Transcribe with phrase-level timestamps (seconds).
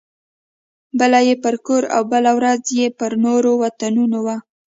[0.99, 4.37] بله یې پر کور او بله ورځ یې پر نورو وطنونو وه.